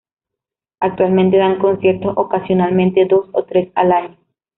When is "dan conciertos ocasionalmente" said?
1.37-3.05